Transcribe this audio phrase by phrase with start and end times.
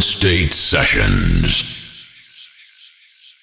[0.00, 1.75] State Sessions.